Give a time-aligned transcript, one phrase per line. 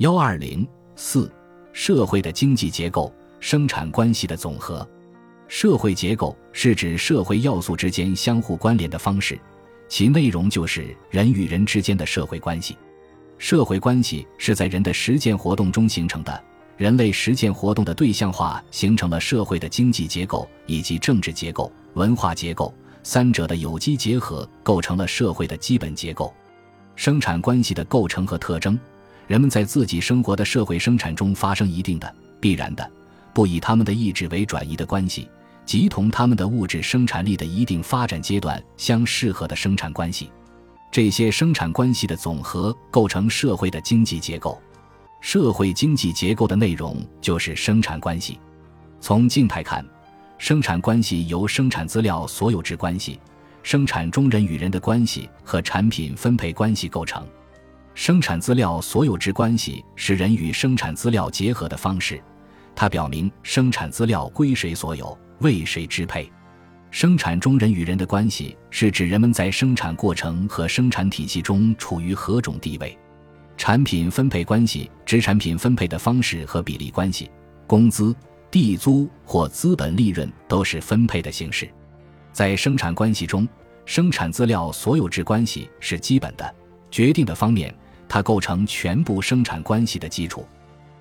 [0.00, 1.30] 幺二零四，
[1.74, 4.88] 社会的经济结构，生产关系的总和。
[5.46, 9.38] 社会结构是指社会要素之间相互关联的方式，
[9.90, 12.78] 其内容就是人与人之间的社会关系。
[13.36, 16.44] 社会关系是在人的实践活动中形成的，
[16.78, 22.72] 人类实践活动的对象化形成了社会的经济结构以及政治结构、文化结构
[23.02, 26.32] 三者的有机结合，构成了社会的基本结构。
[26.96, 28.80] 生产关系的构成和特征。
[29.30, 32.90] 人们在自己生活的社会生产中发生一定的必然的
[33.32, 35.30] 不以他们的意志为转移的关系，
[35.64, 40.32] 即同他们的物质生产力的一定发展阶段相适合的生产关系。
[40.90, 44.60] 这些生产关系的总和构成社会的经济结构。
[45.20, 48.36] 社会经济结构的内容就是生产关系。
[49.00, 49.86] 从静态看，
[50.38, 53.20] 生产关系由生产资料所有制关系、
[53.62, 57.24] 生产中人与人的关系和产品分配关系构成。
[58.00, 62.18] 生产资料所有制关系是人与生产资料结合的方式，
[62.74, 66.32] 它表明生产资料归谁所有，为谁支配。
[66.90, 72.98] 生产中人与人的关系是指人们在生产过程和生产体系中处于何种地位。
[73.58, 77.30] 产品分配关系指产品分配的方式和比例关系，
[77.66, 78.16] 工资、
[78.50, 81.68] 地租或资本利润都是分配的形式。
[82.32, 83.46] 在生产关系中，
[83.84, 86.54] 生产资料所有制关系是基本的。
[86.90, 87.72] 决定的方面，
[88.10, 90.44] 它构成全部生产关系的基础。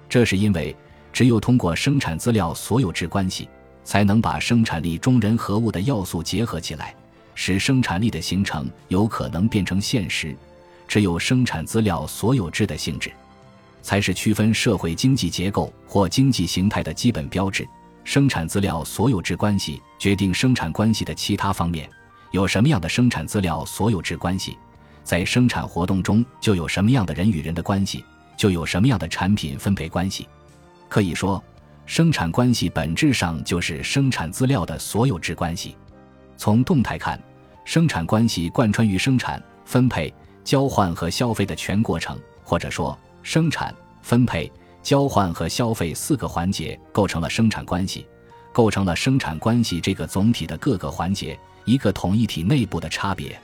[0.07, 0.75] 这是因为，
[1.11, 3.49] 只有通过生产资料所有制关系，
[3.83, 6.93] 才能把生产力中人和物的要素结合起来，
[7.33, 10.35] 使生产力的形成有可能变成现实。
[10.87, 13.11] 只有生产资料所有制的性质，
[13.81, 17.67] 才是区分社会经济结构或经济形态的基本标志。
[18.03, 21.89] 生产资料所有制关系决定生产关系的其他方面，
[22.29, 24.57] 有什么样的生产资料所有制关系？
[25.09, 28.05] 在生产活动中，就有什么样的人与人的关系，
[28.37, 30.27] 就有什么样的产品分配关系。
[30.87, 31.43] 可以说，
[31.87, 35.75] 生产关系本质上就是生产资料的所有制关系。
[36.37, 37.19] 从动态看，
[37.65, 44.51] 生产关系贯穿于生产、分配、交换和消费的全过程，或者说，生产、分配、
[44.83, 48.05] 交换和消费四个环节构成了生产关系，
[48.53, 53.35] 构成了生产关系这个总体的各个环节，一个统一体内部的差别。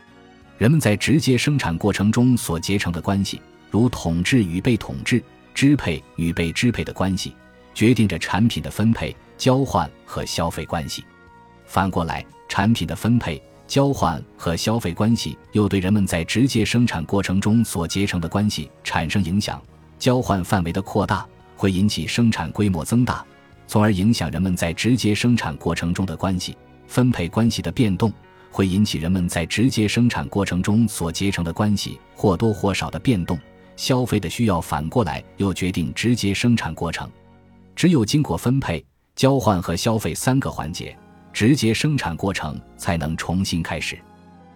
[0.57, 5.21] 人们在直接生产过程中所结成的关系，如统治与被统治、
[5.53, 7.35] 支配与被支配的关系，
[7.73, 11.03] 决定着产品的分配、交换和消费关系。
[11.66, 19.61] 反过来，产品的分配、交换和消费关系又对人们在直接生产过程中所结成的关系产生影响。
[19.99, 21.25] 交换范围的扩大
[21.57, 23.25] 会引起生产规模增大，
[23.67, 26.55] 从而影响人们在直接生产过程中的关系。
[26.87, 28.13] 分配关系的变动。
[28.55, 33.38] 会引起人们在直接生产过程中所结成的关系或多或少的变动，
[33.75, 37.11] 消费的需要反过来又决定直接生产过程。
[37.75, 38.81] 只有经过分配、
[39.13, 40.97] 交换和消费三个环节，
[41.33, 43.99] 直接生产过程才能重新开始。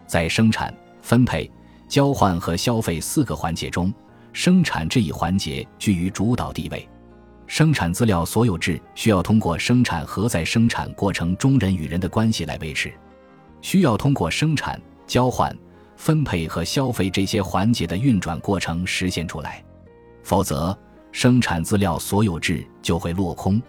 [0.08, 1.52] 在生产、分配、
[1.90, 3.94] 交换和消费四个环节中，
[4.32, 6.88] 生产这一环节居于主导地位。
[7.48, 12.94] 生产资料所有制需要通过生产和在生产过程中人与人的关系来维持。
[13.62, 15.56] 需要通过生产、交换、
[15.96, 19.64] 分配和消费这些环节的运转过程实现出来，
[20.24, 20.78] 否则
[21.12, 23.62] 生产资料所有制就会落空。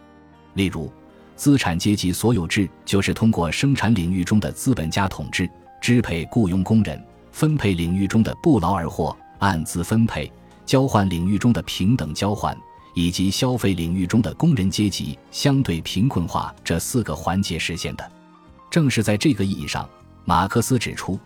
[0.54, 0.92] 例如，
[1.36, 5.48] 资产阶级所有制就是通过生产领域中的资本家统治、
[5.80, 7.02] 支配雇佣工人、
[7.32, 10.30] 分配领域中的不劳而获、按资分配、
[10.66, 12.56] 交换领域中的平等交换，
[12.94, 18.12] 以及消费领域中的工人阶级相对贫困化这四个环节实现的。
[18.70, 19.88] 正是在这个意义上，
[20.24, 21.18] 马克思指出，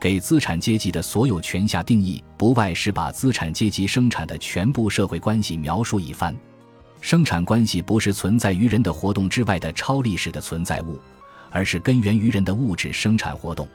[0.00, 6.34] 给资产阶级的所有权下定义，不外是把资产阶级生产的全部社会关系描述一番。
[7.00, 10.98] 生产关系不是存在于人的活动之外的超历史的存在物，
[11.50, 13.68] 而是根源于人的物质生产活动。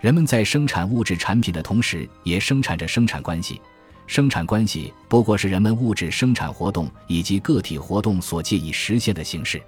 [0.00, 3.60] 人们在生产物质产品的同时，也生产着生产关系。
[4.06, 9.62] 生产关系不过是人们物质生产活动以及个体活动所借以实现的形式，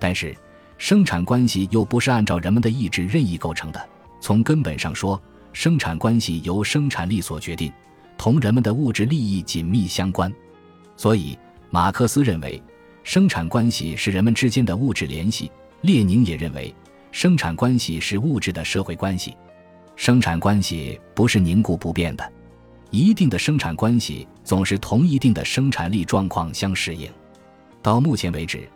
[0.00, 0.36] 但是。
[0.76, 3.88] 生产关系又不是按照人们的意志任意构成的。
[4.20, 5.20] 从根本上说，
[5.52, 7.72] 生产关系由生产力所决定，
[8.16, 10.32] 同人们的物质利益紧密相关。
[10.96, 11.38] 所以，
[11.70, 12.62] 马克思认为，
[13.02, 15.50] 生产关系是人们之间的物质联系；
[15.82, 16.74] 列宁也认为，
[17.12, 19.36] 生产关系是物质的社会关系。
[19.94, 22.32] 生产关系不是凝固不变的，
[22.90, 27.08] 一定的生产关系总是同一定的生产力状况相适应。
[27.82, 28.68] 到目前为止。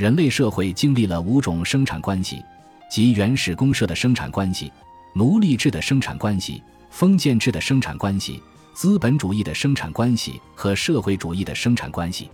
[0.00, 2.42] 人类社会经历了五种生产关系，
[2.90, 4.72] 即原始公社的生产关系、
[5.12, 8.42] 奴隶制的生产关系、封建制的生产关系、
[8.72, 12.30] 资本主义的生产关系和社会主义的生产关系。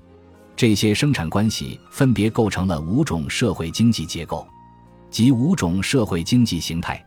[0.55, 4.47] 这些生产关系分别构成了五种社会经济结构，
[5.11, 7.05] 即五种社会经济形态。